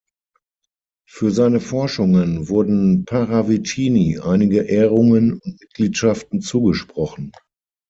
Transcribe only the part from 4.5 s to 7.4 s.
Ehrungen und Mitgliedschaften zugesprochen.